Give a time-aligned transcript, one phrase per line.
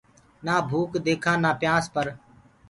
[0.45, 2.05] نآ ڀوڪَ ديکانٚ نآ پيآنٚس پر